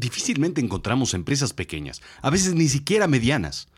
Difícilmente 0.00 0.62
encontramos 0.62 1.12
empresas 1.12 1.52
pequeñas, 1.52 2.00
a 2.22 2.30
veces 2.30 2.54
ni 2.54 2.68
siquiera 2.68 3.06
medianas. 3.06 3.68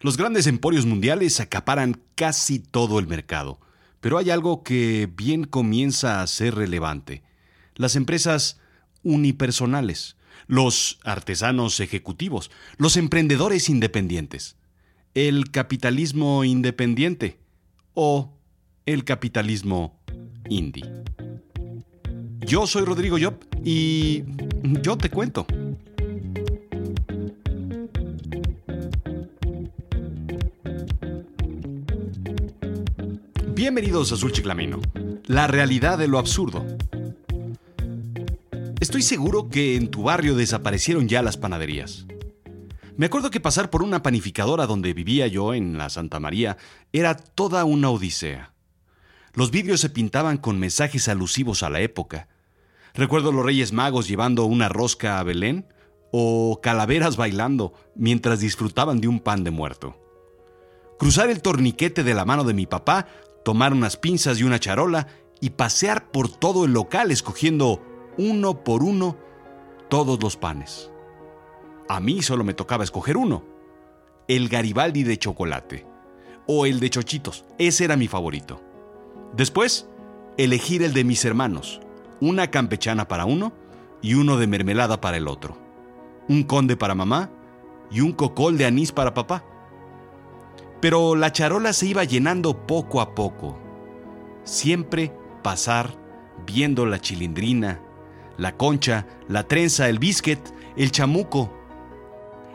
Los 0.00 0.16
grandes 0.16 0.48
emporios 0.48 0.86
mundiales 0.86 1.38
acaparan 1.38 2.02
casi 2.16 2.58
todo 2.58 2.98
el 2.98 3.06
mercado, 3.06 3.60
pero 4.00 4.18
hay 4.18 4.30
algo 4.30 4.64
que 4.64 5.08
bien 5.16 5.44
comienza 5.44 6.20
a 6.20 6.26
ser 6.26 6.56
relevante. 6.56 7.22
Las 7.76 7.94
empresas 7.94 8.58
unipersonales, 9.04 10.16
los 10.48 10.98
artesanos 11.04 11.78
ejecutivos, 11.78 12.50
los 12.76 12.96
emprendedores 12.96 13.68
independientes, 13.68 14.56
el 15.14 15.52
capitalismo 15.52 16.42
independiente 16.42 17.38
o 17.94 18.36
el 18.84 19.04
capitalismo 19.04 20.02
indie. 20.48 20.82
Yo 22.48 22.66
soy 22.66 22.86
Rodrigo 22.86 23.18
Job 23.20 23.34
y 23.62 24.24
yo 24.80 24.96
te 24.96 25.10
cuento. 25.10 25.46
Bienvenidos 33.54 34.10
a 34.10 34.14
Azul 34.14 34.32
Chiclamino, 34.32 34.80
la 35.26 35.46
realidad 35.46 35.98
de 35.98 36.08
lo 36.08 36.18
absurdo. 36.18 36.64
Estoy 38.80 39.02
seguro 39.02 39.50
que 39.50 39.76
en 39.76 39.90
tu 39.90 40.04
barrio 40.04 40.34
desaparecieron 40.34 41.06
ya 41.06 41.20
las 41.20 41.36
panaderías. 41.36 42.06
Me 42.96 43.04
acuerdo 43.04 43.30
que 43.30 43.40
pasar 43.40 43.68
por 43.68 43.82
una 43.82 44.02
panificadora 44.02 44.66
donde 44.66 44.94
vivía 44.94 45.26
yo, 45.26 45.52
en 45.52 45.76
la 45.76 45.90
Santa 45.90 46.18
María, 46.18 46.56
era 46.94 47.14
toda 47.14 47.66
una 47.66 47.90
odisea. 47.90 48.54
Los 49.34 49.50
vidrios 49.50 49.80
se 49.80 49.90
pintaban 49.90 50.38
con 50.38 50.58
mensajes 50.58 51.08
alusivos 51.08 51.62
a 51.62 51.68
la 51.68 51.80
época. 51.80 52.26
Recuerdo 52.98 53.30
los 53.30 53.44
Reyes 53.44 53.72
Magos 53.72 54.08
llevando 54.08 54.44
una 54.46 54.68
rosca 54.68 55.20
a 55.20 55.22
Belén 55.22 55.72
o 56.10 56.58
calaveras 56.60 57.16
bailando 57.16 57.72
mientras 57.94 58.40
disfrutaban 58.40 59.00
de 59.00 59.06
un 59.06 59.20
pan 59.20 59.44
de 59.44 59.52
muerto. 59.52 59.96
Cruzar 60.98 61.30
el 61.30 61.40
torniquete 61.40 62.02
de 62.02 62.12
la 62.12 62.24
mano 62.24 62.42
de 62.42 62.54
mi 62.54 62.66
papá, 62.66 63.06
tomar 63.44 63.72
unas 63.72 63.96
pinzas 63.96 64.40
y 64.40 64.42
una 64.42 64.58
charola 64.58 65.06
y 65.40 65.50
pasear 65.50 66.10
por 66.10 66.28
todo 66.28 66.64
el 66.64 66.72
local 66.72 67.12
escogiendo 67.12 67.80
uno 68.18 68.64
por 68.64 68.82
uno 68.82 69.16
todos 69.88 70.20
los 70.20 70.36
panes. 70.36 70.90
A 71.88 72.00
mí 72.00 72.20
solo 72.20 72.42
me 72.42 72.52
tocaba 72.52 72.82
escoger 72.82 73.16
uno, 73.16 73.44
el 74.26 74.48
Garibaldi 74.48 75.04
de 75.04 75.18
chocolate 75.18 75.86
o 76.48 76.66
el 76.66 76.80
de 76.80 76.90
chochitos, 76.90 77.44
ese 77.58 77.84
era 77.84 77.94
mi 77.94 78.08
favorito. 78.08 78.60
Después, 79.36 79.88
elegir 80.36 80.82
el 80.82 80.94
de 80.94 81.04
mis 81.04 81.24
hermanos, 81.24 81.80
una 82.20 82.50
campechana 82.50 83.08
para 83.08 83.24
uno 83.24 83.52
y 84.02 84.14
uno 84.14 84.36
de 84.36 84.46
mermelada 84.46 85.00
para 85.00 85.16
el 85.16 85.28
otro, 85.28 85.56
un 86.28 86.42
conde 86.42 86.76
para 86.76 86.94
mamá 86.94 87.30
y 87.90 88.00
un 88.00 88.12
cocol 88.12 88.58
de 88.58 88.66
anís 88.66 88.92
para 88.92 89.14
papá. 89.14 89.44
Pero 90.80 91.16
la 91.16 91.32
charola 91.32 91.72
se 91.72 91.86
iba 91.86 92.04
llenando 92.04 92.66
poco 92.66 93.00
a 93.00 93.14
poco. 93.14 93.58
Siempre 94.44 95.12
pasar 95.42 95.90
viendo 96.46 96.86
la 96.86 97.00
chilindrina, 97.00 97.80
la 98.36 98.56
concha, 98.56 99.06
la 99.28 99.42
trenza, 99.42 99.88
el 99.88 99.98
biscuit, 99.98 100.38
el 100.76 100.92
chamuco, 100.92 101.52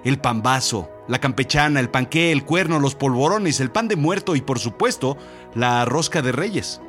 el 0.04 0.20
pambazo, 0.20 0.90
la 1.08 1.20
campechana, 1.20 1.80
el 1.80 1.90
panqué, 1.90 2.32
el 2.32 2.46
cuerno, 2.46 2.80
los 2.80 2.96
polvorones, 2.96 3.60
el 3.60 3.72
pan 3.72 3.88
de 3.88 3.98
muerto 3.98 4.36
y 4.36 4.42
por 4.42 4.60
supuesto 4.60 5.18
la 5.54 5.84
rosca 5.86 6.22
de 6.22 6.32
reyes. 6.32 6.82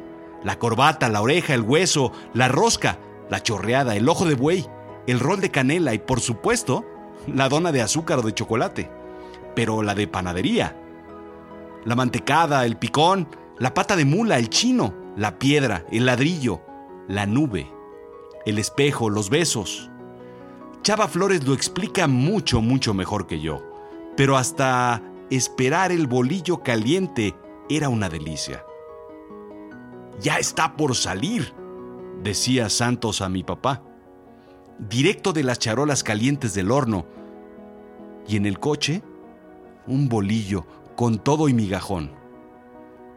La 0.45 0.59
corbata, 0.59 1.09
la 1.09 1.23
oreja, 1.23 1.55
el 1.55 1.63
hueso, 1.63 2.13
la 2.33 2.49
rosca, 2.49 2.99
la 3.31 3.43
chorreada, 3.43 3.97
el 3.97 4.09
ojo 4.09 4.27
de 4.27 4.35
buey, 4.35 4.67
el 5.07 5.19
rol 5.19 5.41
de 5.41 5.51
canela 5.51 5.95
y 5.95 5.99
por 5.99 6.21
supuesto 6.21 6.85
la 7.27 7.49
dona 7.49 7.73
de 7.73 7.83
azúcar 7.83 8.21
o 8.21 8.23
de 8.23 8.35
chocolate. 8.35 8.91
Pero 9.57 9.83
la 9.83 9.95
de 9.95 10.07
panadería. 10.07 10.77
La 11.85 11.95
mantecada, 11.95 12.65
el 12.67 12.77
picón, 12.77 13.29
la 13.59 13.75
pata 13.75 13.97
de 13.97 14.05
mula, 14.05 14.39
el 14.39 14.51
chino, 14.51 14.95
la 15.17 15.39
piedra, 15.39 15.85
el 15.91 16.07
ladrillo, 16.07 16.61
la 17.09 17.27
nube 17.27 17.75
el 18.45 18.59
espejo, 18.59 19.11
los 19.11 19.31
besos. 19.31 19.91
Chava 20.83 21.09
Flores 21.09 21.45
lo 21.47 21.55
explica 21.55 22.07
mucho, 22.07 22.61
mucho 22.61 22.93
mejor 22.93 23.27
que 23.27 23.41
yo, 23.41 23.63
pero 24.17 24.37
hasta 24.37 25.03
esperar 25.31 25.93
el 25.93 26.07
bolillo 26.07 26.63
caliente 26.63 27.35
era 27.71 27.89
una 27.89 28.09
delicia. 28.09 28.65
Ya 30.21 30.37
está 30.37 30.77
por 30.77 30.95
salir, 30.95 31.53
decía 32.23 32.69
Santos 32.71 33.21
a 33.21 33.29
mi 33.29 33.43
papá, 33.43 33.83
directo 34.79 35.33
de 35.33 35.43
las 35.43 35.59
charolas 35.59 36.05
calientes 36.05 36.55
del 36.55 36.71
horno, 36.71 37.07
y 38.27 38.37
en 38.37 38.47
el 38.47 38.59
coche, 38.59 39.03
un 39.87 40.09
bolillo 40.09 40.67
con 40.97 41.19
todo 41.19 41.49
y 41.49 41.55
migajón. 41.55 42.13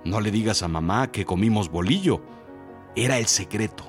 No 0.04 0.20
le 0.22 0.32
digas 0.32 0.64
a 0.64 0.68
mamá 0.68 1.12
que 1.12 1.26
comimos 1.26 1.70
bolillo, 1.70 2.22
era 2.96 3.18
el 3.18 3.28
secreto. 3.28 3.86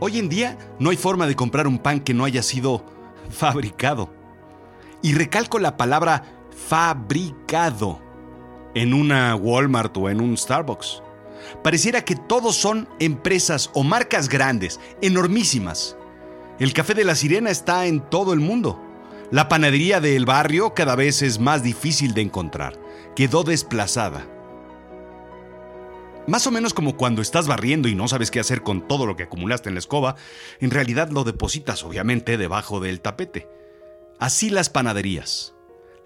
Hoy 0.00 0.18
en 0.18 0.28
día 0.28 0.58
no 0.78 0.90
hay 0.90 0.96
forma 0.96 1.26
de 1.26 1.36
comprar 1.36 1.66
un 1.66 1.78
pan 1.78 2.00
que 2.00 2.14
no 2.14 2.24
haya 2.24 2.42
sido 2.42 2.84
fabricado. 3.30 4.12
Y 5.02 5.14
recalco 5.14 5.58
la 5.58 5.76
palabra 5.76 6.24
fabricado 6.50 8.03
en 8.74 8.94
una 8.94 9.34
Walmart 9.36 9.96
o 9.96 10.10
en 10.10 10.20
un 10.20 10.36
Starbucks. 10.36 11.02
Pareciera 11.62 12.04
que 12.04 12.16
todos 12.16 12.56
son 12.56 12.88
empresas 12.98 13.70
o 13.74 13.82
marcas 13.82 14.28
grandes, 14.28 14.80
enormísimas. 15.02 15.96
El 16.58 16.72
café 16.72 16.94
de 16.94 17.04
la 17.04 17.14
sirena 17.14 17.50
está 17.50 17.86
en 17.86 18.00
todo 18.00 18.32
el 18.32 18.40
mundo. 18.40 18.80
La 19.30 19.48
panadería 19.48 20.00
del 20.00 20.26
barrio 20.26 20.74
cada 20.74 20.94
vez 20.94 21.22
es 21.22 21.38
más 21.38 21.62
difícil 21.62 22.14
de 22.14 22.22
encontrar. 22.22 22.78
Quedó 23.16 23.42
desplazada. 23.42 24.26
Más 26.26 26.46
o 26.46 26.50
menos 26.50 26.72
como 26.72 26.96
cuando 26.96 27.20
estás 27.20 27.46
barriendo 27.46 27.88
y 27.88 27.94
no 27.94 28.08
sabes 28.08 28.30
qué 28.30 28.40
hacer 28.40 28.62
con 28.62 28.88
todo 28.88 29.04
lo 29.04 29.16
que 29.16 29.24
acumulaste 29.24 29.68
en 29.68 29.74
la 29.74 29.80
escoba, 29.80 30.16
en 30.60 30.70
realidad 30.70 31.10
lo 31.10 31.24
depositas 31.24 31.84
obviamente 31.84 32.38
debajo 32.38 32.80
del 32.80 33.00
tapete. 33.00 33.48
Así 34.18 34.48
las 34.48 34.70
panaderías. 34.70 35.53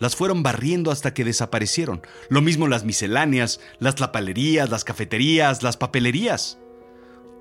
Las 0.01 0.15
fueron 0.15 0.43
barriendo 0.43 0.91
hasta 0.91 1.13
que 1.13 1.25
desaparecieron. 1.25 2.03
Lo 2.29 2.41
mismo 2.41 2.69
las 2.69 2.85
misceláneas, 2.85 3.61
las 3.81 3.97
tlapalerías, 3.97 4.71
las 4.71 4.85
cafeterías, 4.85 5.63
las 5.63 5.77
papelerías. 5.77 6.59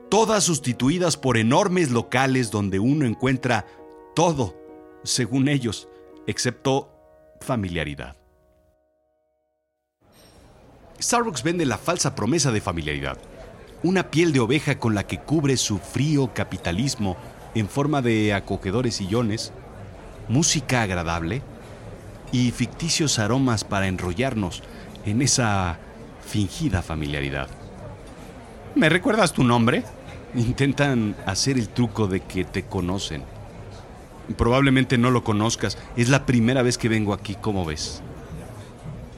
Todas 0.09 0.43
sustituidas 0.43 1.17
por 1.17 1.37
enormes 1.37 1.91
locales 1.91 2.49
donde 2.49 2.79
uno 2.79 3.05
encuentra 3.05 3.65
todo, 4.15 4.55
según 5.03 5.49
ellos, 5.49 5.87
excepto 6.25 6.91
familiaridad. 7.41 8.15
Starbucks 10.99 11.43
vende 11.43 11.65
la 11.65 11.77
falsa 11.77 12.15
promesa 12.15 12.51
de 12.51 12.61
familiaridad, 12.61 13.19
una 13.83 14.09
piel 14.09 14.33
de 14.33 14.39
oveja 14.39 14.79
con 14.79 14.95
la 14.95 15.05
que 15.05 15.19
cubre 15.19 15.57
su 15.57 15.77
frío 15.77 16.33
capitalismo 16.33 17.17
en 17.53 17.69
forma 17.69 18.01
de 18.01 18.33
acogedores 18.33 18.95
sillones, 18.95 19.53
música 20.27 20.81
agradable 20.81 21.43
y 22.31 22.51
ficticios 22.51 23.19
aromas 23.19 23.63
para 23.63 23.87
enrollarnos 23.87 24.63
en 25.05 25.21
esa 25.21 25.79
fingida 26.25 26.81
familiaridad. 26.81 27.47
¿Me 28.75 28.89
recuerdas 28.89 29.33
tu 29.33 29.43
nombre? 29.43 29.83
Intentan 30.35 31.15
hacer 31.25 31.57
el 31.57 31.69
truco 31.69 32.07
de 32.07 32.19
que 32.21 32.43
te 32.43 32.63
conocen. 32.63 33.23
Probablemente 34.37 34.97
no 34.97 35.09
lo 35.09 35.23
conozcas, 35.23 35.77
es 35.95 36.09
la 36.09 36.25
primera 36.25 36.61
vez 36.61 36.77
que 36.77 36.89
vengo 36.89 37.13
aquí, 37.13 37.35
¿cómo 37.39 37.65
ves? 37.65 38.01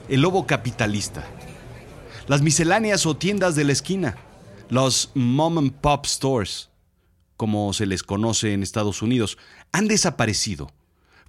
El 0.08 0.22
lobo 0.22 0.46
capitalista 0.46 1.26
las 2.30 2.44
misceláneas 2.44 3.08
o 3.08 3.18
tiendas 3.18 3.56
de 3.56 3.64
la 3.64 3.72
esquina, 3.72 4.16
los 4.70 5.10
mom 5.16 5.58
and 5.58 5.74
pop 5.74 6.06
stores, 6.06 6.70
como 7.36 7.74
se 7.74 7.88
les 7.88 8.04
conoce 8.04 8.54
en 8.54 8.62
Estados 8.62 9.02
Unidos, 9.02 9.40
han 9.72 9.88
desaparecido. 9.88 10.72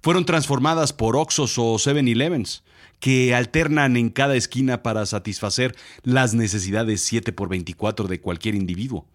Fueron 0.01 0.25
transformadas 0.25 0.93
por 0.93 1.15
Oxos 1.15 1.57
o 1.57 1.75
7-Elevens, 1.75 2.63
que 2.99 3.35
alternan 3.35 3.97
en 3.97 4.09
cada 4.09 4.35
esquina 4.35 4.83
para 4.83 5.05
satisfacer 5.05 5.75
las 6.03 6.33
necesidades 6.33 7.01
7 7.01 7.31
por 7.33 7.49
24 7.49 8.07
de 8.07 8.19
cualquier 8.19 8.55
individuo. 8.55 9.05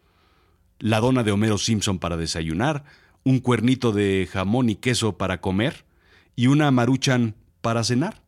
La 0.79 1.01
dona 1.01 1.23
de 1.23 1.33
Homero 1.33 1.59
Simpson 1.59 1.99
para 1.99 2.17
desayunar, 2.17 2.85
un 3.25 3.41
cuernito 3.41 3.93
de 3.93 4.29
jamón 4.31 4.69
y 4.69 4.77
queso 4.77 5.17
para 5.19 5.41
comer 5.41 5.85
y 6.37 6.47
una 6.47 6.71
maruchan 6.71 7.35
para 7.61 7.83
cenar 7.83 8.23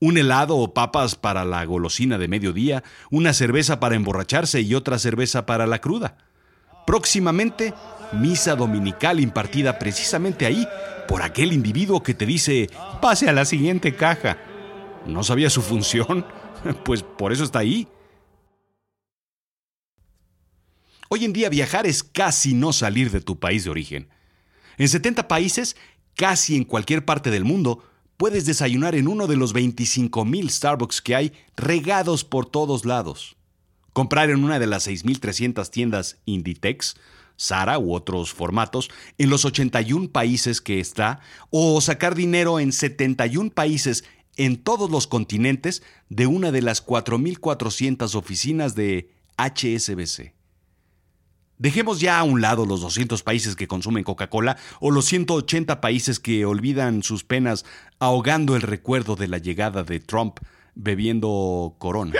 un 0.00 0.16
helado 0.16 0.56
o 0.56 0.74
papas 0.74 1.16
para 1.16 1.44
la 1.44 1.64
golosina 1.64 2.18
de 2.18 2.28
mediodía, 2.28 2.84
una 3.10 3.32
cerveza 3.32 3.80
para 3.80 3.96
emborracharse 3.96 4.60
y 4.60 4.74
otra 4.74 4.98
cerveza 4.98 5.46
para 5.46 5.66
la 5.66 5.80
cruda. 5.80 6.16
Próximamente, 6.86 7.74
misa 8.12 8.54
dominical 8.54 9.20
impartida 9.20 9.78
precisamente 9.78 10.46
ahí 10.46 10.66
por 11.08 11.22
aquel 11.22 11.52
individuo 11.52 12.02
que 12.02 12.14
te 12.14 12.26
dice, 12.26 12.70
pase 13.00 13.28
a 13.28 13.32
la 13.32 13.44
siguiente 13.44 13.96
caja. 13.96 14.38
¿No 15.06 15.24
sabía 15.24 15.50
su 15.50 15.62
función? 15.62 16.24
Pues 16.84 17.04
por 17.04 17.32
eso 17.32 17.44
está 17.44 17.60
ahí. 17.60 17.86
Hoy 21.08 21.24
en 21.24 21.32
día 21.32 21.48
viajar 21.48 21.86
es 21.86 22.02
casi 22.02 22.52
no 22.52 22.72
salir 22.72 23.12
de 23.12 23.20
tu 23.20 23.38
país 23.38 23.62
de 23.62 23.70
origen. 23.70 24.08
En 24.76 24.88
70 24.88 25.28
países, 25.28 25.76
casi 26.16 26.56
en 26.56 26.64
cualquier 26.64 27.04
parte 27.04 27.30
del 27.30 27.44
mundo, 27.44 27.84
puedes 28.16 28.44
desayunar 28.44 28.96
en 28.96 29.06
uno 29.06 29.28
de 29.28 29.36
los 29.36 29.54
25.000 29.54 30.50
Starbucks 30.50 31.00
que 31.00 31.14
hay 31.14 31.32
regados 31.56 32.24
por 32.24 32.46
todos 32.46 32.84
lados. 32.84 33.36
Comprar 33.92 34.30
en 34.30 34.42
una 34.42 34.58
de 34.58 34.66
las 34.66 34.88
6.300 34.88 35.70
tiendas 35.70 36.18
Inditex, 36.24 36.96
Sara 37.38 37.78
u 37.78 37.94
otros 37.94 38.34
formatos 38.34 38.90
en 39.16 39.30
los 39.30 39.46
81 39.46 40.10
países 40.10 40.60
que 40.60 40.80
está, 40.80 41.20
o 41.48 41.80
sacar 41.80 42.14
dinero 42.14 42.60
en 42.60 42.72
71 42.72 43.50
países 43.50 44.04
en 44.36 44.56
todos 44.56 44.90
los 44.90 45.06
continentes 45.06 45.82
de 46.08 46.26
una 46.26 46.50
de 46.52 46.62
las 46.62 46.84
4.400 46.84 48.14
oficinas 48.16 48.74
de 48.74 49.14
HSBC. 49.38 50.34
Dejemos 51.58 52.00
ya 52.00 52.18
a 52.18 52.24
un 52.24 52.40
lado 52.40 52.66
los 52.66 52.80
200 52.80 53.22
países 53.22 53.56
que 53.56 53.66
consumen 53.66 54.04
Coca-Cola 54.04 54.56
o 54.80 54.90
los 54.90 55.06
180 55.06 55.80
países 55.80 56.20
que 56.20 56.44
olvidan 56.44 57.02
sus 57.02 57.24
penas 57.24 57.64
ahogando 57.98 58.54
el 58.56 58.62
recuerdo 58.62 59.16
de 59.16 59.28
la 59.28 59.38
llegada 59.38 59.82
de 59.82 59.98
Trump 60.00 60.38
bebiendo 60.74 61.74
corona. 61.78 62.12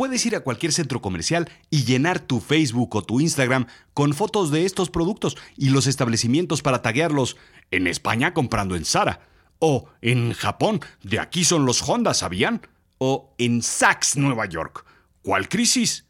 Puedes 0.00 0.24
ir 0.24 0.34
a 0.34 0.40
cualquier 0.40 0.72
centro 0.72 1.02
comercial 1.02 1.50
y 1.68 1.84
llenar 1.84 2.20
tu 2.20 2.40
Facebook 2.40 2.96
o 2.96 3.02
tu 3.02 3.20
Instagram 3.20 3.66
con 3.92 4.14
fotos 4.14 4.50
de 4.50 4.64
estos 4.64 4.88
productos 4.88 5.36
y 5.58 5.68
los 5.68 5.86
establecimientos 5.86 6.62
para 6.62 6.80
taguearlos 6.80 7.36
en 7.70 7.86
España 7.86 8.32
comprando 8.32 8.76
en 8.76 8.86
Zara, 8.86 9.20
o 9.58 9.90
en 10.00 10.32
Japón, 10.32 10.80
de 11.02 11.20
aquí 11.20 11.44
son 11.44 11.66
los 11.66 11.86
Honda, 11.86 12.14
¿sabían? 12.14 12.62
O 12.96 13.34
en 13.36 13.60
Saks, 13.60 14.16
Nueva 14.16 14.46
York. 14.46 14.86
¿Cuál 15.20 15.50
crisis? 15.50 16.06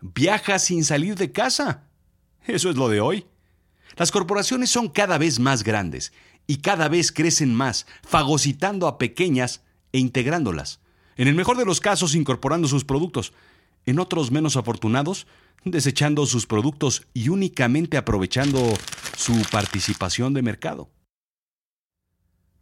Viaja 0.00 0.58
sin 0.58 0.84
salir 0.84 1.14
de 1.14 1.30
casa. 1.30 1.84
Eso 2.44 2.70
es 2.70 2.76
lo 2.76 2.88
de 2.88 3.00
hoy. 3.00 3.24
Las 3.96 4.10
corporaciones 4.10 4.68
son 4.68 4.88
cada 4.88 5.16
vez 5.16 5.38
más 5.38 5.62
grandes 5.62 6.12
y 6.48 6.56
cada 6.56 6.88
vez 6.88 7.12
crecen 7.12 7.54
más, 7.54 7.86
fagocitando 8.02 8.88
a 8.88 8.98
pequeñas 8.98 9.62
e 9.92 10.00
integrándolas. 10.00 10.80
En 11.18 11.26
el 11.26 11.34
mejor 11.34 11.56
de 11.56 11.66
los 11.66 11.80
casos, 11.80 12.14
incorporando 12.14 12.68
sus 12.68 12.84
productos. 12.84 13.32
En 13.86 13.98
otros 13.98 14.30
menos 14.30 14.56
afortunados, 14.56 15.26
desechando 15.64 16.24
sus 16.26 16.46
productos 16.46 17.06
y 17.12 17.28
únicamente 17.28 17.96
aprovechando 17.96 18.60
su 19.16 19.42
participación 19.50 20.32
de 20.32 20.42
mercado. 20.42 20.90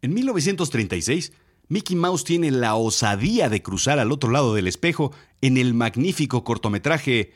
En 0.01 0.13
1936, 0.13 1.33
Mickey 1.67 1.95
Mouse 1.95 2.23
tiene 2.23 2.49
la 2.49 2.75
osadía 2.75 3.47
de 3.47 3.61
cruzar 3.61 3.99
al 3.99 4.11
otro 4.11 4.31
lado 4.31 4.55
del 4.55 4.67
espejo 4.67 5.11
en 5.41 5.57
el 5.57 5.75
magnífico 5.75 6.43
cortometraje 6.43 7.33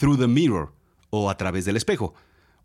Through 0.00 0.18
the 0.18 0.26
Mirror, 0.26 0.74
o 1.10 1.30
a 1.30 1.36
través 1.36 1.64
del 1.64 1.76
espejo. 1.76 2.14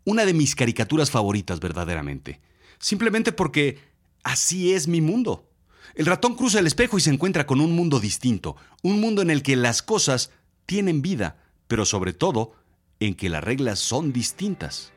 Una 0.04 0.24
de 0.24 0.34
mis 0.34 0.56
caricaturas 0.56 1.12
favoritas 1.12 1.60
verdaderamente. 1.60 2.40
Simplemente 2.80 3.30
porque 3.30 3.78
así 4.24 4.72
es 4.72 4.88
mi 4.88 5.00
mundo. 5.00 5.49
El 5.94 6.06
ratón 6.06 6.34
cruza 6.34 6.58
el 6.58 6.66
espejo 6.66 6.98
y 6.98 7.00
se 7.00 7.10
encuentra 7.10 7.46
con 7.46 7.60
un 7.60 7.74
mundo 7.74 8.00
distinto, 8.00 8.56
un 8.82 9.00
mundo 9.00 9.22
en 9.22 9.30
el 9.30 9.42
que 9.42 9.56
las 9.56 9.82
cosas 9.82 10.30
tienen 10.66 11.02
vida, 11.02 11.36
pero 11.66 11.84
sobre 11.84 12.12
todo 12.12 12.54
en 13.00 13.14
que 13.14 13.28
las 13.28 13.42
reglas 13.42 13.78
son 13.78 14.12
distintas. 14.12 14.92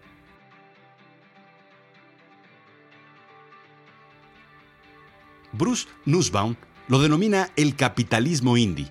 Bruce 5.53 5.87
Nussbaum 6.05 6.55
lo 6.87 6.99
denomina 7.01 7.49
el 7.55 7.75
capitalismo 7.75 8.57
indie. 8.57 8.89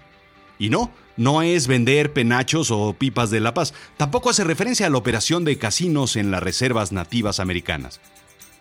Y 0.58 0.70
no, 0.70 0.92
no 1.16 1.42
es 1.42 1.66
vender 1.66 2.12
penachos 2.12 2.70
o 2.70 2.94
pipas 2.94 3.30
de 3.30 3.40
La 3.40 3.52
Paz, 3.52 3.74
tampoco 3.96 4.30
hace 4.30 4.44
referencia 4.44 4.86
a 4.86 4.90
la 4.90 4.98
operación 4.98 5.44
de 5.44 5.58
casinos 5.58 6.16
en 6.16 6.30
las 6.30 6.42
reservas 6.42 6.92
nativas 6.92 7.40
americanas. 7.40 8.00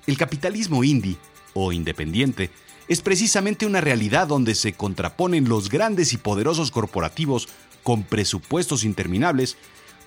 El 0.07 0.17
capitalismo 0.17 0.83
indie, 0.83 1.17
o 1.53 1.71
independiente, 1.71 2.49
es 2.91 3.01
precisamente 3.01 3.65
una 3.65 3.79
realidad 3.79 4.27
donde 4.27 4.53
se 4.53 4.73
contraponen 4.73 5.47
los 5.47 5.69
grandes 5.69 6.11
y 6.11 6.17
poderosos 6.17 6.71
corporativos 6.71 7.47
con 7.83 8.03
presupuestos 8.03 8.83
interminables 8.83 9.55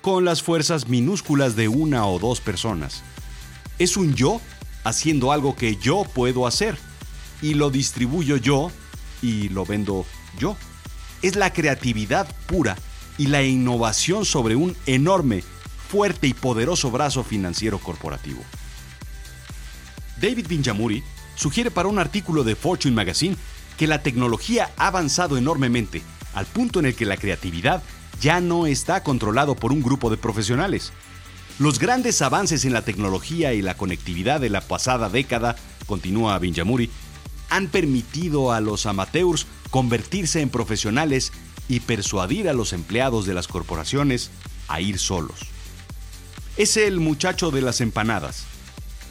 con 0.03 0.23
las 0.23 0.43
fuerzas 0.43 0.87
minúsculas 0.87 1.55
de 1.55 1.67
una 1.67 2.05
o 2.05 2.19
dos 2.19 2.41
personas. 2.41 3.01
Es 3.79 3.97
un 3.97 4.13
yo 4.13 4.39
haciendo 4.83 5.31
algo 5.31 5.55
que 5.55 5.77
yo 5.77 6.03
puedo 6.03 6.45
hacer, 6.45 6.77
y 7.41 7.55
lo 7.55 7.71
distribuyo 7.71 8.37
yo 8.37 8.69
y 9.19 9.49
lo 9.49 9.65
vendo 9.65 10.05
yo 10.37 10.55
es 11.23 11.35
la 11.35 11.51
creatividad 11.51 12.27
pura 12.45 12.77
y 13.17 13.25
la 13.25 13.41
innovación 13.41 14.25
sobre 14.25 14.55
un 14.55 14.77
enorme, 14.85 15.43
fuerte 15.89 16.27
y 16.27 16.35
poderoso 16.35 16.91
brazo 16.91 17.23
financiero 17.23 17.79
corporativo. 17.79 18.43
David 20.21 20.45
Binjamuri 20.47 21.03
sugiere 21.35 21.71
para 21.71 21.87
un 21.89 21.99
artículo 21.99 22.43
de 22.43 22.55
Fortune 22.55 22.95
Magazine 22.95 23.37
que 23.77 23.87
la 23.87 24.01
tecnología 24.01 24.71
ha 24.77 24.87
avanzado 24.87 25.37
enormemente 25.37 26.01
al 26.33 26.45
punto 26.45 26.79
en 26.79 26.85
el 26.85 26.95
que 26.95 27.05
la 27.05 27.17
creatividad 27.17 27.83
ya 28.21 28.41
no 28.41 28.65
está 28.65 29.03
controlado 29.03 29.55
por 29.55 29.71
un 29.71 29.81
grupo 29.81 30.09
de 30.09 30.17
profesionales. 30.17 30.91
Los 31.59 31.79
grandes 31.79 32.21
avances 32.21 32.65
en 32.65 32.73
la 32.73 32.83
tecnología 32.83 33.53
y 33.53 33.61
la 33.61 33.77
conectividad 33.77 34.41
de 34.41 34.49
la 34.49 34.61
pasada 34.61 35.09
década, 35.09 35.55
continúa 35.85 36.37
Binjamuri, 36.39 36.89
han 37.49 37.67
permitido 37.67 38.51
a 38.51 38.59
los 38.59 38.85
amateurs 38.85 39.47
convertirse 39.69 40.41
en 40.41 40.49
profesionales 40.49 41.31
y 41.67 41.79
persuadir 41.79 42.49
a 42.49 42.53
los 42.53 42.73
empleados 42.73 43.25
de 43.25 43.33
las 43.33 43.47
corporaciones 43.47 44.31
a 44.67 44.81
ir 44.81 44.99
solos. 44.99 45.39
Es 46.57 46.77
el 46.77 46.99
muchacho 46.99 47.51
de 47.51 47.61
las 47.61 47.81
empanadas, 47.81 48.45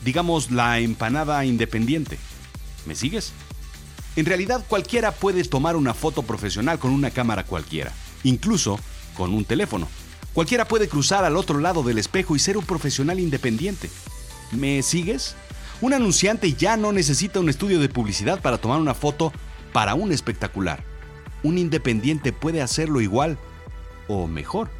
digamos 0.04 0.50
la 0.50 0.78
empanada 0.80 1.44
independiente. 1.44 2.18
¿Me 2.86 2.94
sigues? 2.94 3.32
En 4.16 4.26
realidad 4.26 4.64
cualquiera 4.68 5.12
puede 5.12 5.42
tomar 5.44 5.74
una 5.76 5.94
foto 5.94 6.22
profesional 6.22 6.78
con 6.78 6.92
una 6.92 7.10
cámara 7.10 7.44
cualquiera, 7.44 7.92
incluso 8.22 8.78
con 9.16 9.34
un 9.34 9.44
teléfono. 9.44 9.88
Cualquiera 10.34 10.66
puede 10.66 10.88
cruzar 10.88 11.24
al 11.24 11.36
otro 11.36 11.58
lado 11.58 11.82
del 11.82 11.98
espejo 11.98 12.36
y 12.36 12.38
ser 12.38 12.56
un 12.56 12.64
profesional 12.64 13.18
independiente. 13.18 13.90
¿Me 14.52 14.82
sigues? 14.82 15.34
Un 15.80 15.94
anunciante 15.94 16.52
ya 16.52 16.76
no 16.76 16.92
necesita 16.92 17.40
un 17.40 17.48
estudio 17.48 17.80
de 17.80 17.88
publicidad 17.88 18.40
para 18.40 18.58
tomar 18.58 18.80
una 18.80 18.94
foto 18.94 19.32
para 19.72 19.94
un 19.94 20.12
espectacular. 20.12 20.84
Un 21.42 21.58
independiente 21.58 22.32
puede 22.32 22.62
hacerlo 22.62 23.00
igual 23.00 23.38
o 24.06 24.26
mejor. 24.26 24.70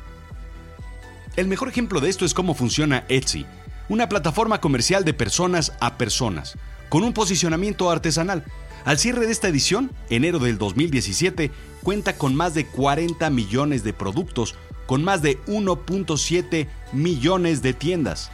El 1.37 1.49
mejor 1.49 1.69
ejemplo 1.69 2.01
de 2.01 2.11
esto 2.11 2.25
es 2.25 2.35
cómo 2.35 2.55
funciona 2.55 3.05
Etsy, 3.09 3.45
una 3.89 4.09
plataforma 4.09 4.61
comercial 4.61 5.05
de 5.05 5.15
personas 5.15 5.73
a 5.81 5.97
personas, 5.97 6.57
con 6.89 7.05
un 7.05 7.13
posicionamiento 7.13 7.91
artesanal. 7.91 8.45
Al 8.85 8.99
cierre 8.99 9.27
de 9.27 9.33
esta 9.33 9.49
edición, 9.49 9.91
enero 10.11 10.39
del 10.39 10.59
2017, 10.59 11.51
cuenta 11.83 12.17
con 12.17 12.35
más 12.35 12.55
de 12.55 12.67
40 12.67 13.31
millones 13.31 13.83
de 13.85 13.93
productos, 13.93 14.55
con 14.87 15.03
más 15.03 15.23
de 15.23 15.41
1.7 15.47 16.69
millones 16.93 17.63
de 17.63 17.73
tiendas 17.73 18.31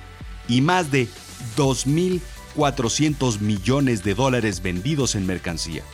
y 0.49 0.61
más 0.61 0.91
de 0.91 1.09
2.400 1.57 3.41
millones 3.41 4.03
de 4.03 4.15
dólares 4.15 4.63
vendidos 4.63 5.15
en 5.15 5.27
mercancía 5.27 5.85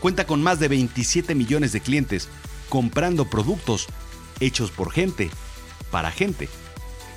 cuenta 0.00 0.26
con 0.26 0.42
más 0.42 0.58
de 0.58 0.68
27 0.68 1.34
millones 1.34 1.72
de 1.72 1.80
clientes 1.80 2.28
comprando 2.68 3.26
productos 3.26 3.86
hechos 4.40 4.70
por 4.70 4.90
gente, 4.90 5.30
para 5.90 6.10
gente. 6.10 6.48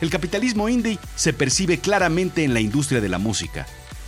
El 0.03 0.09
capitalismo 0.09 0.67
indie 0.67 0.99
se 1.15 1.31
percibe 1.31 1.79
claramente 1.79 2.43
en 2.43 2.53
la 2.53 2.59
industria 2.59 2.99
de 2.99 3.07
la 3.07 3.19
música. 3.19 3.65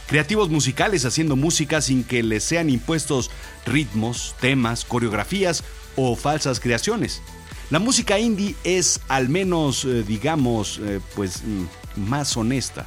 Creativos 0.08 0.50
musicales 0.50 1.06
haciendo 1.06 1.38
música 1.38 1.80
sin 1.80 2.04
que 2.04 2.22
les 2.22 2.44
sean 2.44 2.70
impuestos 2.70 3.32
ritmos, 3.66 4.36
temas, 4.42 4.84
coreografías 4.84 5.64
o 5.96 6.18
falsas 6.18 6.60
creaciones. 6.60 7.22
La 7.70 7.80
música 7.80 8.20
indie 8.20 8.58
es 8.66 9.00
al 9.08 9.30
menos, 9.30 9.86
eh, 9.86 10.04
digamos, 10.06 10.82
eh, 10.84 11.00
pues 11.16 11.44
mm, 11.46 12.10
más 12.10 12.36
honesta. 12.36 12.86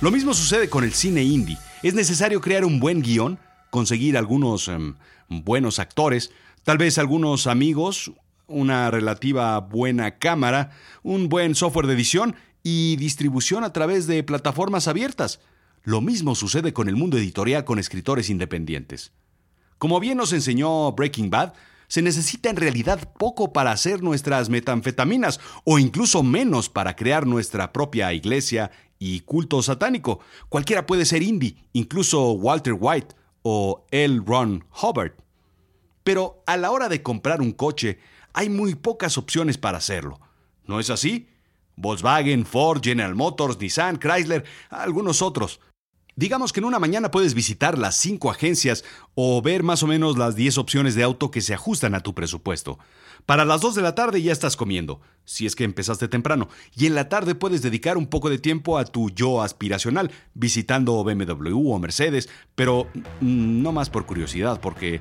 Lo 0.00 0.12
mismo 0.12 0.32
sucede 0.32 0.68
con 0.68 0.84
el 0.84 0.94
cine 0.94 1.24
indie. 1.24 1.58
Es 1.82 1.94
necesario 1.94 2.40
crear 2.40 2.64
un 2.64 2.78
buen 2.78 3.02
guion, 3.02 3.36
conseguir 3.70 4.16
algunos 4.16 4.68
em, 4.68 4.94
buenos 5.28 5.80
actores, 5.80 6.30
tal 6.62 6.78
vez 6.78 6.98
algunos 6.98 7.48
amigos, 7.48 8.12
una 8.54 8.90
relativa 8.90 9.58
buena 9.60 10.18
cámara, 10.18 10.70
un 11.02 11.28
buen 11.28 11.54
software 11.54 11.86
de 11.86 11.94
edición 11.94 12.36
y 12.62 12.96
distribución 12.96 13.64
a 13.64 13.72
través 13.72 14.06
de 14.06 14.22
plataformas 14.22 14.88
abiertas. 14.88 15.40
Lo 15.82 16.00
mismo 16.00 16.34
sucede 16.34 16.72
con 16.72 16.88
el 16.88 16.96
mundo 16.96 17.18
editorial 17.18 17.64
con 17.64 17.78
escritores 17.78 18.30
independientes. 18.30 19.12
Como 19.78 20.00
bien 20.00 20.16
nos 20.16 20.32
enseñó 20.32 20.92
Breaking 20.92 21.28
Bad, 21.28 21.52
se 21.88 22.00
necesita 22.00 22.48
en 22.48 22.56
realidad 22.56 23.12
poco 23.18 23.52
para 23.52 23.70
hacer 23.70 24.02
nuestras 24.02 24.48
metanfetaminas 24.48 25.40
o 25.64 25.78
incluso 25.78 26.22
menos 26.22 26.70
para 26.70 26.96
crear 26.96 27.26
nuestra 27.26 27.72
propia 27.72 28.12
iglesia 28.12 28.70
y 28.98 29.20
culto 29.20 29.62
satánico. 29.62 30.20
Cualquiera 30.48 30.86
puede 30.86 31.04
ser 31.04 31.22
indie, 31.22 31.56
incluso 31.72 32.32
Walter 32.32 32.74
White 32.78 33.14
o 33.42 33.84
L. 33.90 34.22
Ron 34.24 34.64
Hubbard. 34.82 35.12
Pero 36.02 36.42
a 36.46 36.56
la 36.56 36.70
hora 36.70 36.88
de 36.88 37.02
comprar 37.02 37.40
un 37.40 37.52
coche, 37.52 37.98
hay 38.34 38.50
muy 38.50 38.74
pocas 38.74 39.16
opciones 39.16 39.56
para 39.56 39.78
hacerlo. 39.78 40.20
¿No 40.66 40.80
es 40.80 40.90
así? 40.90 41.28
Volkswagen, 41.76 42.44
Ford, 42.44 42.82
General 42.82 43.14
Motors, 43.14 43.58
Nissan, 43.58 43.98
Chrysler, 43.98 44.44
algunos 44.70 45.22
otros. 45.22 45.60
Digamos 46.16 46.52
que 46.52 46.60
en 46.60 46.66
una 46.66 46.78
mañana 46.78 47.10
puedes 47.10 47.34
visitar 47.34 47.76
las 47.76 47.96
cinco 47.96 48.30
agencias 48.30 48.84
o 49.14 49.42
ver 49.42 49.64
más 49.64 49.82
o 49.82 49.88
menos 49.88 50.16
las 50.16 50.36
10 50.36 50.58
opciones 50.58 50.94
de 50.94 51.02
auto 51.02 51.32
que 51.32 51.40
se 51.40 51.54
ajustan 51.54 51.96
a 51.96 52.00
tu 52.00 52.14
presupuesto. 52.14 52.78
Para 53.26 53.44
las 53.44 53.60
2 53.60 53.74
de 53.74 53.82
la 53.82 53.96
tarde 53.96 54.22
ya 54.22 54.30
estás 54.30 54.54
comiendo, 54.54 55.00
si 55.24 55.44
es 55.46 55.56
que 55.56 55.64
empezaste 55.64 56.06
temprano, 56.06 56.48
y 56.76 56.86
en 56.86 56.94
la 56.94 57.08
tarde 57.08 57.34
puedes 57.34 57.62
dedicar 57.62 57.96
un 57.96 58.06
poco 58.06 58.30
de 58.30 58.38
tiempo 58.38 58.78
a 58.78 58.84
tu 58.84 59.10
yo 59.10 59.42
aspiracional, 59.42 60.12
visitando 60.34 61.02
BMW 61.02 61.72
o 61.72 61.78
Mercedes, 61.80 62.28
pero 62.54 62.86
no 63.20 63.72
más 63.72 63.90
por 63.90 64.06
curiosidad, 64.06 64.60
porque 64.60 65.00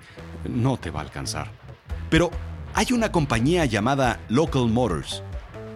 no 0.50 0.78
te 0.78 0.90
va 0.90 1.02
a 1.02 1.04
alcanzar. 1.04 1.52
Pero 2.10 2.32
hay 2.76 2.88
una 2.92 3.12
compañía 3.12 3.66
llamada 3.66 4.20
Local 4.30 4.68
Motors, 4.68 5.22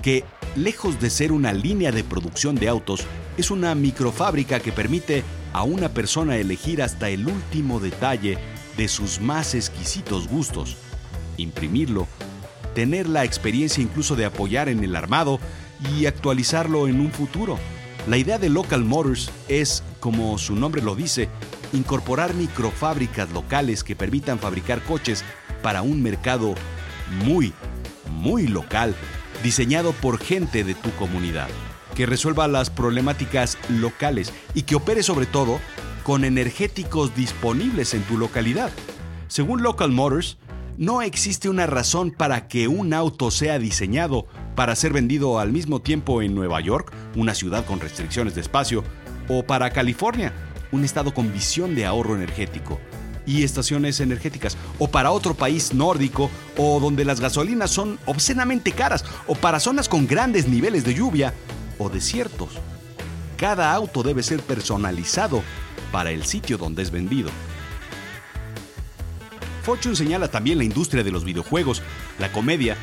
que, 0.01 0.23
lejos 0.55 0.99
de 0.99 1.09
ser 1.09 1.31
una 1.31 1.53
línea 1.53 1.91
de 1.91 2.03
producción 2.03 2.55
de 2.55 2.69
autos, 2.69 3.05
es 3.37 3.51
una 3.51 3.75
microfábrica 3.75 4.59
que 4.59 4.71
permite 4.71 5.23
a 5.53 5.61
una 5.63 5.89
persona 5.89 6.37
elegir 6.37 6.81
hasta 6.81 7.09
el 7.09 7.27
último 7.27 7.79
detalle 7.79 8.39
de 8.77 8.87
sus 8.87 9.21
más 9.21 9.53
exquisitos 9.53 10.27
gustos, 10.27 10.75
imprimirlo, 11.37 12.07
tener 12.73 13.07
la 13.07 13.23
experiencia 13.23 13.83
incluso 13.83 14.15
de 14.15 14.25
apoyar 14.25 14.67
en 14.67 14.83
el 14.83 14.95
armado 14.95 15.39
y 15.95 16.07
actualizarlo 16.07 16.87
en 16.87 16.99
un 16.99 17.11
futuro. 17.11 17.59
La 18.07 18.17
idea 18.17 18.39
de 18.39 18.49
Local 18.49 18.83
Motors 18.83 19.29
es, 19.47 19.83
como 19.99 20.37
su 20.39 20.55
nombre 20.55 20.81
lo 20.81 20.95
dice, 20.95 21.29
incorporar 21.73 22.33
microfábricas 22.33 23.31
locales 23.31 23.83
que 23.83 23.95
permitan 23.95 24.39
fabricar 24.39 24.81
coches 24.81 25.23
para 25.61 25.81
un 25.81 26.01
mercado 26.01 26.55
muy, 27.23 27.53
muy 28.11 28.47
local, 28.47 28.95
diseñado 29.43 29.93
por 29.93 30.19
gente 30.19 30.63
de 30.63 30.73
tu 30.73 30.91
comunidad 30.91 31.47
que 31.97 32.05
resuelva 32.05 32.47
las 32.47 32.69
problemáticas 32.69 33.57
locales 33.69 34.31
y 34.53 34.61
que 34.61 34.75
opere 34.75 35.01
sobre 35.01 35.25
todo 35.25 35.59
con 36.03 36.25
energéticos 36.25 37.15
disponibles 37.15 37.95
en 37.95 38.03
tu 38.03 38.19
localidad. 38.19 38.69
Según 39.27 39.63
Local 39.63 39.91
Motors, 39.91 40.37
no 40.77 41.01
existe 41.01 41.49
una 41.49 41.65
razón 41.65 42.11
para 42.11 42.47
que 42.47 42.67
un 42.67 42.93
auto 42.93 43.31
sea 43.31 43.57
diseñado 43.57 44.27
para 44.55 44.75
ser 44.75 44.93
vendido 44.93 45.39
al 45.39 45.51
mismo 45.51 45.81
tiempo 45.81 46.21
en 46.21 46.35
Nueva 46.35 46.61
York, 46.61 46.93
una 47.15 47.33
ciudad 47.33 47.65
con 47.65 47.79
restricciones 47.79 48.35
de 48.35 48.41
espacio, 48.41 48.83
o 49.27 49.41
para 49.41 49.71
California, 49.71 50.33
un 50.71 50.85
estado 50.85 51.15
con 51.15 51.33
visión 51.33 51.73
de 51.73 51.87
ahorro 51.87 52.15
energético 52.15 52.79
y 53.27 53.43
estaciones 53.43 53.99
energéticas, 53.99 54.57
o 54.79 54.87
para 54.87 55.11
otro 55.11 55.35
país 55.35 55.73
nórdico, 55.73 56.31
o 56.57 56.79
donde 56.79 57.05
las 57.05 57.19
gasolinas 57.19 57.69
son 57.69 57.99
obscenamente 58.07 58.71
caras, 58.71 59.05
o 59.27 59.35
para 59.35 59.59
zonas 59.59 59.87
con 59.87 60.07
grandes 60.07 60.47
niveles 60.47 60.83
de 60.83 60.95
lluvia, 60.95 61.35
o 61.77 61.89
desiertos. 61.89 62.49
Cada 63.35 63.71
auto 63.73 64.01
debe 64.01 64.23
ser 64.23 64.39
personalizado 64.39 65.43
para 65.91 66.09
el 66.09 66.25
sitio 66.25 66.57
donde 66.57 66.81
es 66.81 66.89
vendido. 66.89 67.29
Fortune 69.63 69.95
señala 69.95 70.29
también 70.29 70.57
la 70.57 70.63
industria 70.63 71.03
de 71.03 71.11
los 71.11 71.25
videojuegos, 71.25 71.81
la 72.19 72.31
comedia, 72.31 72.77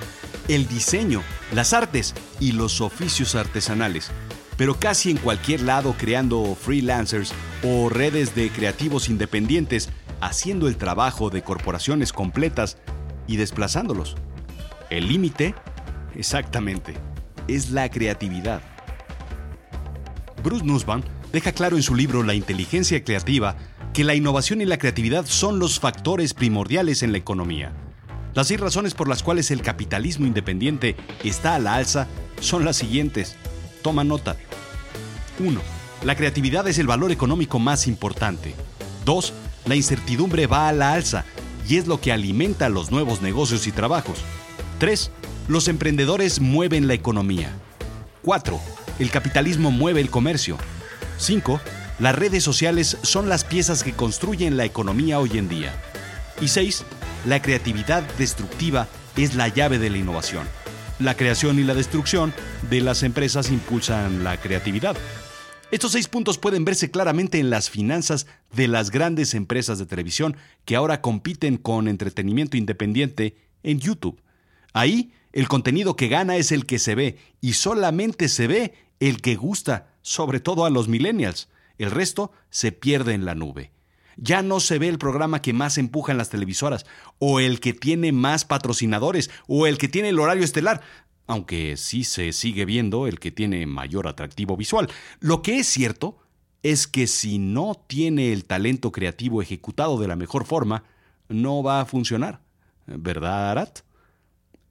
el 0.49 0.69
diseño, 0.69 1.23
las 1.53 1.73
artes 1.73 2.15
y 2.41 2.53
los 2.53 2.83
oficios 2.83 3.35
artesanales, 3.35 4.11
pero 4.59 4.79
casi 4.79 5.11
en 5.11 5.17
cualquier 5.17 5.63
lado 5.63 5.95
creando 5.99 6.55
freelancers 6.55 7.33
o 7.63 7.89
redes 7.89 8.35
de 8.35 8.51
creativos 8.51 9.09
independientes, 9.09 9.89
haciendo 10.25 10.69
el 10.69 10.77
trabajo 10.77 11.31
de 11.31 11.43
corporaciones 11.43 12.13
completas 12.13 12.79
y 13.27 13.37
desplazándolos. 13.37 14.17
El 14.91 15.09
límite, 15.09 15.55
exactamente, 16.15 16.95
es 17.47 17.71
la 17.71 17.91
creatividad. 17.91 18.63
Bruce 20.43 20.65
Nussbaum 20.65 21.03
deja 21.33 21.53
claro 21.53 21.77
en 21.77 21.83
su 21.83 21.95
libro 21.95 22.23
La 22.23 22.35
inteligencia 22.35 23.03
creativa 23.05 23.57
que 23.93 24.05
la 24.05 24.15
innovación 24.15 24.61
y 24.61 24.65
la 24.65 24.79
creatividad 24.79 25.27
son 25.27 25.59
los 25.59 25.79
factores 25.79 26.35
primordiales 26.35 27.03
en 27.03 27.13
la 27.13 27.19
economía. 27.19 27.73
Las 28.35 28.49
seis 28.49 28.61
razones 28.61 28.95
por 28.95 29.09
las 29.09 29.23
cuales 29.23 29.51
el 29.51 29.63
capitalismo 29.63 30.27
independiente 30.27 30.97
está 31.23 31.55
a 31.55 31.59
la 31.59 31.75
alza 31.75 32.09
son 32.41 32.65
las 32.65 32.77
siguientes. 32.77 33.37
Toma 33.83 34.05
nota. 34.05 34.37
1. 35.39 35.61
La 36.05 36.17
creatividad 36.17 36.67
es 36.67 36.79
el 36.79 36.87
valor 36.87 37.13
económico 37.13 37.59
más 37.59 37.87
importante. 37.87 38.55
2. 39.05 39.33
La 39.67 39.77
incertidumbre 39.77 40.47
va 40.47 40.69
a 40.69 40.73
la 40.73 40.93
alza 40.93 41.25
y 41.69 41.77
es 41.77 41.87
lo 41.87 42.01
que 42.01 42.13
alimenta 42.13 42.69
los 42.69 42.91
nuevos 42.91 43.23
negocios 43.23 43.67
y 43.67 43.73
trabajos. 43.73 44.19
3. 44.79 45.11
Los 45.49 45.69
emprendedores 45.69 46.41
mueven 46.41 46.87
la 46.87 46.95
economía. 46.95 47.51
4. 48.23 48.61
El 48.99 49.11
capitalismo 49.11 49.71
mueve 49.71 50.01
el 50.01 50.11
comercio. 50.11 50.59
5. 51.19 51.61
Las 51.99 52.15
redes 52.15 52.43
sociales 52.43 52.99
son 53.03 53.29
las 53.29 53.45
piezas 53.45 53.83
que 53.83 53.93
construyen 53.93 54.57
la 54.57 54.65
economía 54.65 55.19
hoy 55.21 55.39
en 55.39 55.49
día. 55.49 55.73
Y 56.41 56.49
6. 56.49 56.85
La 57.27 57.41
creatividad 57.41 58.03
destructiva 58.19 58.89
es 59.17 59.35
la 59.35 59.49
llave 59.49 59.79
de 59.79 59.91
la 59.91 59.99
innovación. 59.99 60.47
La 60.99 61.17
creación 61.17 61.59
y 61.59 61.65
la 61.65 61.75
destrucción 61.75 62.35
de 62.71 62.81
las 62.81 63.03
empresas 63.03 63.51
impulsan 63.51 64.25
la 64.25 64.37
creatividad. 64.37 64.97
Estos 65.71 65.93
seis 65.93 66.09
puntos 66.09 66.39
pueden 66.39 66.65
verse 66.65 66.91
claramente 66.91 67.39
en 67.39 67.51
las 67.51 67.71
finanzas 67.71 68.27
de 68.53 68.69
las 68.69 68.91
grandes 68.91 69.35
empresas 69.35 69.79
de 69.79 69.87
televisión 69.87 70.37
que 70.65 70.77
ahora 70.77 71.01
compiten 71.01 71.57
con 71.57 71.89
entretenimiento 71.89 72.57
independiente 72.57 73.37
en 73.63 73.81
YouTube. 73.81 74.21
Ahí, 74.73 75.13
el 75.33 75.49
contenido 75.49 75.97
que 75.97 76.09
gana 76.09 76.37
es 76.37 76.53
el 76.53 76.67
que 76.67 76.79
se 76.79 76.95
ve 76.95 77.19
y 77.41 77.55
solamente 77.55 78.29
se 78.29 78.47
ve 78.47 78.75
el 79.01 79.21
que 79.21 79.37
gusta, 79.37 79.89
sobre 80.03 80.39
todo 80.39 80.65
a 80.65 80.71
los 80.71 80.87
millennials. 80.87 81.49
El 81.79 81.91
resto 81.91 82.31
se 82.51 82.71
pierde 82.71 83.15
en 83.15 83.25
la 83.25 83.35
nube. 83.35 83.73
Ya 84.17 84.43
no 84.43 84.61
se 84.61 84.79
ve 84.79 84.89
el 84.89 84.99
programa 84.99 85.43
que 85.43 85.53
más 85.53 85.77
empuja 85.77 86.13
en 86.13 86.19
las 86.19 86.31
televisoras, 86.31 86.87
o 87.19 87.41
el 87.41 87.59
que 87.59 87.73
tiene 87.73 88.13
más 88.13 88.45
patrocinadores, 88.45 89.29
o 89.49 89.67
el 89.67 89.77
que 89.77 89.89
tiene 89.89 90.11
el 90.11 90.21
horario 90.21 90.45
estelar, 90.45 90.83
aunque 91.27 91.77
sí 91.77 92.05
se 92.05 92.33
sigue 92.33 92.65
viendo 92.65 93.07
el 93.07 93.19
que 93.19 93.31
tiene 93.31 93.67
mayor 93.67 94.09
atractivo 94.09 94.57
visual. 94.57 94.89
Lo 95.21 95.43
que 95.43 95.59
es 95.59 95.67
cierto 95.67 96.19
es 96.63 96.87
que 96.87 97.07
si 97.07 97.39
no 97.39 97.75
tiene 97.87 98.33
el 98.33 98.45
talento 98.45 98.93
creativo 98.93 99.43
ejecutado 99.43 99.99
de 99.99 100.09
la 100.09 100.17
mejor 100.17 100.45
forma, 100.45 100.85
no 101.29 101.63
va 101.63 101.81
a 101.81 101.87
funcionar. 101.87 102.41
¿Verdad, 102.87 103.51
Arat? 103.51 103.81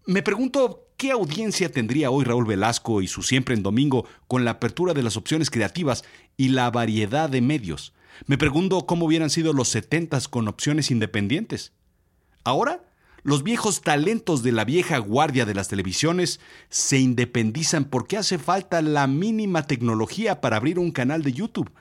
Me 0.06 0.22
pregunto 0.22 0.88
qué 0.98 1.12
audiencia 1.12 1.72
tendría 1.72 2.12
hoy 2.12 2.24
Raúl 2.26 2.46
Velasco 2.46 3.02
y 3.02 3.08
su 3.08 3.24
Siempre 3.24 3.56
en 3.56 3.64
Domingo 3.64 4.08
con 4.28 4.46
la 4.46 4.52
apertura 4.52 4.94
de 4.94 5.04
las 5.04 5.18
opciones 5.18 5.50
creativas 5.50 6.04
y 6.38 6.50
la 6.50 6.70
variedad 6.72 7.30
de 7.30 7.42
medios. 7.42 7.94
Me 8.26 8.38
pregunto 8.38 8.86
cómo 8.86 9.06
hubieran 9.06 9.30
sido 9.30 9.54
los 9.54 9.70
setentas 9.70 10.28
con 10.28 10.48
opciones 10.48 10.92
independientes. 10.92 11.74
Ahora, 12.44 12.84
los 13.24 13.44
viejos 13.44 13.80
talentos 13.82 14.44
de 14.44 14.52
la 14.52 14.66
vieja 14.66 14.98
guardia 14.98 15.46
de 15.46 15.54
las 15.54 15.70
televisiones 15.70 16.42
se 16.70 17.00
independizan 17.00 17.86
porque 17.86 18.18
hace 18.18 18.38
falta 18.38 18.82
la 18.82 19.08
mínima 19.08 19.66
tecnología 19.66 20.42
para 20.42 20.58
abrir 20.58 20.78
un 20.78 20.92
canal 20.92 21.24
de 21.24 21.32
YouTube. 21.32 21.72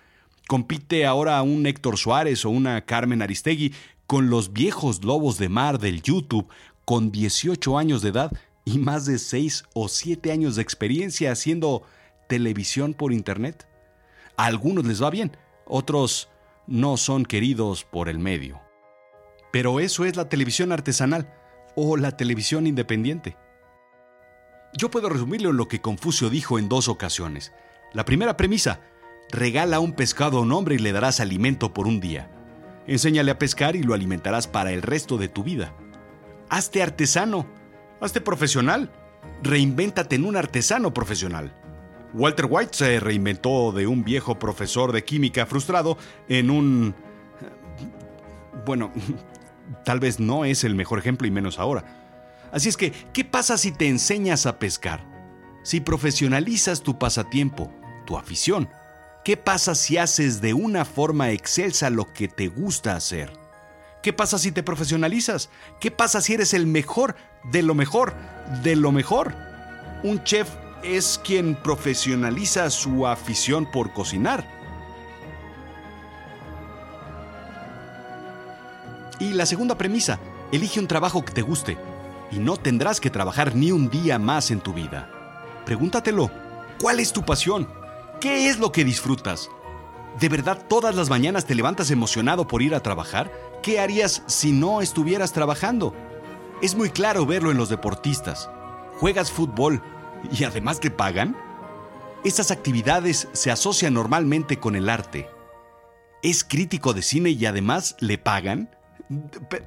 Compite 0.47 1.05
ahora 1.05 1.43
un 1.43 1.67
Héctor 1.67 1.99
Suárez 1.99 2.45
o 2.45 2.51
una 2.51 2.85
Carmen 2.85 3.23
Aristegui 3.23 3.75
con 4.07 4.31
los 4.31 4.53
viejos 4.53 5.05
lobos 5.05 5.39
de 5.39 5.49
mar 5.49 5.81
del 5.81 6.01
YouTube 6.01 6.47
con 6.85 7.11
18 7.11 7.77
años 7.77 8.03
de 8.03 8.11
edad 8.11 8.31
y 8.65 8.79
más 8.79 9.05
de 9.07 9.19
6 9.19 9.65
o 9.75 9.89
7 9.89 10.31
años 10.31 10.55
de 10.55 10.63
experiencia 10.63 11.33
haciendo 11.33 11.83
televisión 12.29 12.95
por 12.95 13.13
Internet. 13.13 13.67
A 14.37 14.45
algunos 14.47 14.85
les 14.85 15.03
va 15.03 15.11
bien, 15.11 15.37
otros 15.67 16.29
no 16.69 16.97
son 16.97 17.25
queridos 17.25 17.85
por 17.85 18.09
el 18.09 18.21
medio. 18.21 18.62
Pero 19.53 19.79
eso 19.81 20.05
es 20.05 20.17
la 20.17 20.29
televisión 20.29 20.73
artesanal 20.73 21.33
o 21.77 21.97
la 21.97 22.17
televisión 22.17 22.67
independiente. 22.67 23.37
Yo 24.75 24.91
puedo 24.91 25.09
resumirlo 25.09 25.51
en 25.51 25.59
lo 25.59 25.69
que 25.69 25.81
Confucio 25.81 26.31
dijo 26.31 26.59
en 26.59 26.69
dos 26.69 26.89
ocasiones. 26.89 27.53
La 27.93 28.07
primera 28.07 28.37
premisa, 28.37 28.81
regala 29.31 29.81
un 29.81 29.93
pescado 29.93 30.39
a 30.39 30.41
un 30.41 30.53
hombre 30.53 30.77
y 30.77 30.79
le 30.79 30.93
darás 30.93 31.21
alimento 31.21 31.75
por 31.75 31.87
un 31.87 32.01
día. 32.01 32.31
Enséñale 32.87 33.31
a 33.31 33.39
pescar 33.39 33.77
y 33.77 33.83
lo 33.83 33.95
alimentarás 33.95 34.49
para 34.49 34.73
el 34.73 34.83
resto 34.83 35.19
de 35.19 35.29
tu 35.29 35.45
vida. 35.45 35.75
Hazte 36.49 36.83
artesano, 36.83 37.47
hazte 38.01 38.23
profesional, 38.23 38.91
reinvéntate 39.43 40.17
en 40.17 40.25
un 40.25 40.37
artesano 40.37 40.95
profesional. 40.95 41.55
Walter 42.15 42.47
White 42.49 42.73
se 42.73 43.01
reinventó 43.01 43.73
de 43.73 43.87
un 43.87 44.05
viejo 44.05 44.39
profesor 44.39 44.93
de 44.93 45.05
química 45.05 45.47
frustrado 45.47 45.99
en 46.29 46.51
un... 46.51 46.95
Bueno, 48.67 48.93
tal 49.85 50.01
vez 50.01 50.21
no 50.21 50.45
es 50.45 50.65
el 50.65 50.75
mejor 50.75 50.99
ejemplo 50.99 51.27
y 51.27 51.31
menos 51.31 51.59
ahora. 51.59 51.85
Así 52.53 52.69
es 52.69 52.77
que, 52.77 52.93
¿qué 53.13 53.25
pasa 53.25 53.57
si 53.57 53.73
te 53.73 53.89
enseñas 53.89 54.47
a 54.47 54.59
pescar? 54.59 55.05
Si 55.63 55.81
profesionalizas 55.81 56.83
tu 56.83 56.99
pasatiempo, 56.99 57.73
tu 58.07 58.19
afición, 58.19 58.69
¿qué 59.25 59.37
pasa 59.37 59.75
si 59.75 59.97
haces 59.97 60.41
de 60.41 60.55
una 60.55 60.85
forma 60.85 61.31
excelsa 61.31 61.89
lo 61.89 62.13
que 62.13 62.29
te 62.29 62.49
gusta 62.49 62.97
hacer? 62.97 63.33
¿Qué 64.03 64.13
pasa 64.13 64.37
si 64.39 64.51
te 64.51 64.65
profesionalizas? 64.65 65.49
¿Qué 65.81 65.91
pasa 65.91 66.21
si 66.21 66.35
eres 66.35 66.55
el 66.55 66.67
mejor 66.67 67.15
de 67.53 67.63
lo 67.63 67.75
mejor 67.75 68.15
de 68.63 68.75
lo 68.75 68.91
mejor? 68.91 69.35
Un 70.03 70.23
chef 70.25 70.49
es 70.83 71.21
quien 71.25 71.55
profesionaliza 71.55 72.69
su 72.71 73.07
afición 73.07 73.71
por 73.71 73.93
cocinar. 73.93 74.62
La 79.33 79.47
segunda 79.47 79.79
premisa, 79.79 80.21
elige 80.53 80.79
un 80.79 80.87
trabajo 80.87 81.25
que 81.25 81.33
te 81.33 81.41
guste 81.41 81.79
y 82.31 82.39
no 82.39 82.59
tendrás 82.59 83.01
que 83.01 83.09
trabajar 83.09 83.57
ni 83.57 83.73
un 83.73 83.89
día 83.89 84.19
más 84.19 84.51
en 84.51 84.61
tu 84.61 84.75
vida. 84.75 85.11
Pregúntatelo, 85.65 86.31
¿cuál 86.79 87.01
es 87.01 87.15
tu 87.15 87.25
pasión? 87.25 87.67
¿Qué 88.21 88.51
es 88.51 88.59
lo 88.59 88.73
que 88.73 88.85
disfrutas? 88.85 89.49
¿De 90.21 90.29
verdad 90.29 90.63
todas 90.69 90.95
las 90.95 91.09
mañanas 91.09 91.47
te 91.47 91.55
levantas 91.55 91.91
emocionado 91.91 92.47
por 92.47 92.61
ir 92.61 92.75
a 92.75 92.81
trabajar? 92.81 93.33
¿Qué 93.63 93.81
harías 93.81 94.23
si 94.27 94.53
no 94.53 94.83
estuvieras 94.83 95.33
trabajando? 95.33 95.95
Es 96.61 96.75
muy 96.75 96.91
claro 96.91 97.25
verlo 97.25 97.51
en 97.51 97.57
los 97.57 97.71
deportistas. 97.71 98.51
Juegas 98.99 99.33
fútbol 99.33 99.83
y 100.31 100.45
además 100.45 100.79
te 100.79 100.91
pagan. 100.91 101.35
Estas 102.23 102.51
actividades 102.51 103.29
se 103.33 103.51
asocian 103.51 103.95
normalmente 103.95 104.59
con 104.59 104.77
el 104.77 104.91
arte. 104.91 105.29
¿Es 106.23 106.45
crítico 106.45 106.93
de 106.93 107.01
cine 107.01 107.31
y 107.31 107.47
además 107.47 107.97
le 107.99 108.19
pagan? 108.19 108.71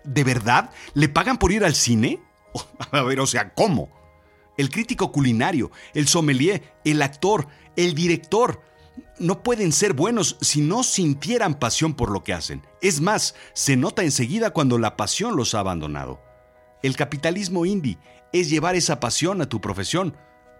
¿De 0.03 0.23
verdad? 0.23 0.71
¿Le 0.93 1.09
pagan 1.09 1.37
por 1.37 1.51
ir 1.51 1.63
al 1.63 1.75
cine? 1.75 2.19
A 2.91 3.01
ver, 3.01 3.19
o 3.19 3.27
sea, 3.27 3.53
¿cómo? 3.53 3.89
El 4.57 4.69
crítico 4.69 5.11
culinario, 5.11 5.71
el 5.93 6.07
sommelier, 6.07 6.73
el 6.85 7.01
actor, 7.01 7.47
el 7.75 7.93
director, 7.93 8.61
no 9.19 9.43
pueden 9.43 9.71
ser 9.71 9.93
buenos 9.93 10.37
si 10.41 10.61
no 10.61 10.83
sintieran 10.83 11.55
pasión 11.55 11.93
por 11.93 12.11
lo 12.11 12.23
que 12.23 12.33
hacen. 12.33 12.65
Es 12.81 13.01
más, 13.01 13.35
se 13.53 13.75
nota 13.75 14.03
enseguida 14.03 14.51
cuando 14.51 14.77
la 14.77 14.95
pasión 14.95 15.35
los 15.35 15.53
ha 15.55 15.59
abandonado. 15.59 16.21
El 16.83 16.95
capitalismo 16.95 17.65
indie 17.65 17.97
es 18.31 18.49
llevar 18.49 18.75
esa 18.75 18.99
pasión 18.99 19.41
a 19.41 19.49
tu 19.49 19.59
profesión. 19.59 20.15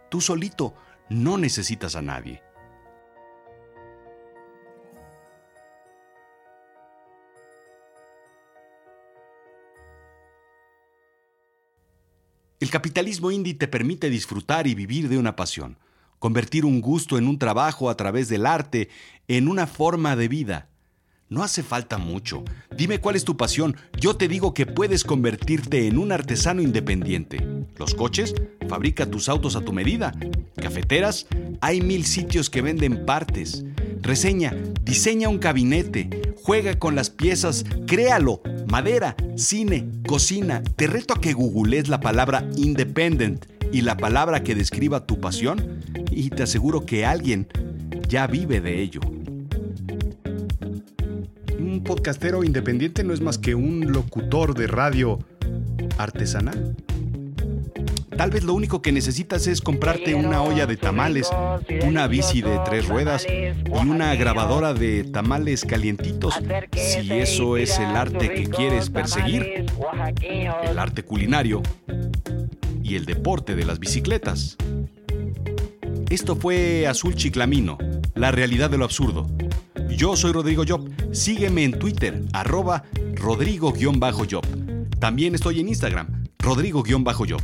Tú 0.10 0.22
solito 0.22 0.75
no 1.10 1.38
necesitas 1.38 1.96
a 1.96 2.01
nadie. 2.01 2.42
Capitalismo 12.75 13.32
indie 13.32 13.53
te 13.53 13.70
permite 13.70 14.10
disfrutar 14.10 14.67
y 14.67 14.75
vivir 14.75 15.08
de 15.08 15.17
una 15.17 15.38
pasión, 15.38 15.77
convertir 16.20 16.65
un 16.65 16.82
gusto 16.82 17.17
en 17.17 17.25
un 17.25 17.39
trabajo 17.39 17.89
a 17.89 17.96
través 17.96 18.27
del 18.27 18.46
arte, 18.46 18.89
en 19.29 19.48
una 19.48 19.65
forma 19.65 20.17
de 20.17 20.27
vida. 20.27 20.67
No 21.29 21.41
hace 21.41 21.63
falta 21.63 21.98
mucho. 21.98 22.44
Dime 22.75 23.00
cuál 23.00 23.15
es 23.15 23.24
tu 23.24 23.38
pasión. 23.38 23.77
Yo 23.98 24.17
te 24.17 24.27
digo 24.27 24.53
que 24.53 24.65
puedes 24.65 25.05
convertirte 25.05 25.88
en 25.88 25.98
un 25.98 26.12
artesano 26.12 26.62
independiente. 26.62 27.48
Los 27.77 27.96
coches, 27.96 28.36
fabrica 28.67 29.10
tus 29.10 29.29
autos 29.29 29.55
a 29.55 29.62
tu 29.62 29.72
medida. 29.72 30.12
Cafeteras, 30.58 31.27
hay 31.62 31.79
mil 31.79 32.05
sitios 32.05 32.50
que 32.50 32.62
venden 32.62 33.05
partes. 33.05 33.63
Reseña, 34.01 34.53
diseña 34.82 35.29
un 35.29 35.39
gabinete, 35.39 36.34
juega 36.44 36.77
con 36.77 36.94
las 36.94 37.10
piezas, 37.10 37.63
créalo, 37.88 38.41
madera, 38.67 39.15
cine, 39.36 39.89
cocina. 40.07 40.63
Te 40.75 40.88
reto 40.88 41.13
a 41.13 41.22
que 41.22 41.34
googlees 41.34 41.89
la 41.89 42.00
palabra 42.00 42.48
independent 42.55 43.45
y 43.72 43.81
la 43.81 43.98
palabra 43.98 44.43
que 44.43 44.55
describa 44.55 45.05
tu 45.05 45.19
pasión 45.19 45.79
y 46.12 46.29
te 46.29 46.43
aseguro 46.43 46.86
que 46.86 47.05
alguien 47.05 47.48
ya 48.07 48.27
vive 48.27 48.62
de 48.62 48.81
ello. 48.81 49.01
Un 51.60 51.84
podcastero 51.84 52.43
independiente 52.43 53.03
no 53.03 53.13
es 53.13 53.22
más 53.22 53.38
que 53.38 53.55
un 53.55 53.91
locutor 53.91 54.55
de 54.55 54.67
radio 54.67 55.19
artesanal. 55.98 56.75
Tal 58.17 58.31
vez 58.31 58.43
lo 58.43 58.53
único 58.53 58.81
que 58.81 58.91
necesitas 58.91 59.45
es 59.48 59.62
comprarte 59.62 60.15
una 60.15 60.41
olla 60.41 60.65
de 60.65 60.77
tamales, 60.77 61.29
una 61.86 62.07
bici 62.07 62.41
de 62.41 62.60
tres 62.65 62.88
ruedas 62.88 63.25
y 63.27 63.69
una 63.69 64.15
grabadora 64.15 64.74
de 64.74 65.03
tamales 65.03 65.65
calientitos, 65.65 66.39
si 66.74 67.12
eso 67.12 67.57
es 67.57 67.77
el 67.79 67.95
arte 67.95 68.34
que 68.34 68.50
quieres 68.50 68.89
perseguir, 68.89 69.66
el 70.63 70.79
arte 70.79 71.03
culinario 71.03 71.61
y 72.83 72.96
el 72.96 73.05
deporte 73.05 73.55
de 73.55 73.66
las 73.66 73.79
bicicletas. 73.79 74.57
Esto 76.09 76.35
fue 76.35 76.87
Azul 76.87 77.16
Chiclamino, 77.16 77.77
la 78.13 78.31
realidad 78.31 78.70
de 78.70 78.77
lo 78.77 78.85
absurdo. 78.85 79.27
Yo 79.90 80.16
soy 80.16 80.31
Rodrigo 80.33 80.63
Job. 80.68 80.90
Sígueme 81.11 81.63
en 81.63 81.79
Twitter, 81.79 82.22
arroba 82.33 82.83
Rodrigo-Job. 83.16 84.46
También 85.00 85.35
estoy 85.35 85.61
en 85.61 85.70
Instagram, 85.70 86.25
Rodrigo-Job. 86.40 87.42